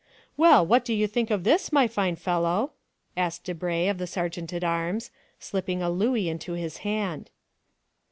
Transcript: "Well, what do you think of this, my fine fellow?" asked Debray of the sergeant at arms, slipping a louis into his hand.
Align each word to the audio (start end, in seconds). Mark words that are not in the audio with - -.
"Well, 0.35 0.65
what 0.65 0.83
do 0.83 0.95
you 0.95 1.05
think 1.05 1.29
of 1.29 1.43
this, 1.43 1.71
my 1.71 1.85
fine 1.87 2.15
fellow?" 2.15 2.71
asked 3.15 3.43
Debray 3.43 3.85
of 3.87 3.99
the 3.99 4.07
sergeant 4.07 4.51
at 4.51 4.63
arms, 4.63 5.11
slipping 5.39 5.83
a 5.83 5.91
louis 5.91 6.27
into 6.27 6.53
his 6.53 6.77
hand. 6.77 7.29